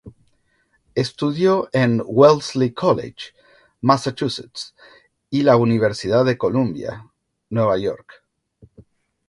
Estudió 0.95 1.69
en 1.73 2.01
Wellesley 2.03 2.73
College, 2.73 3.35
Massachusetts 3.81 4.73
y 5.29 5.43
la 5.43 5.57
Universidad 5.57 6.25
de 6.25 6.39
Columbia, 6.39 7.07
Nueva 7.51 7.77
York. 7.77 8.23